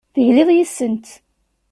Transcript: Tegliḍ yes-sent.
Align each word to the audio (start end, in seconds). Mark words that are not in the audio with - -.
Tegliḍ 0.13 0.49
yes-sent. 0.55 1.07